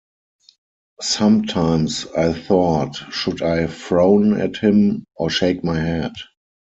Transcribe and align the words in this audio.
Sometimes 1.03 2.07
I 2.17 2.33
thought, 2.33 2.95
should 3.13 3.43
I 3.43 3.67
frown 3.67 4.41
at 4.41 4.57
him 4.57 5.05
or 5.15 5.29
shake 5.29 5.63
my 5.63 5.79
head. 5.79 6.13